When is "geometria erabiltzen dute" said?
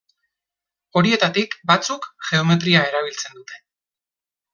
2.31-3.61